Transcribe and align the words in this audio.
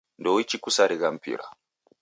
Ndouichi 0.19 0.57
kusarigha 0.63 1.07
mpira. 1.15 1.45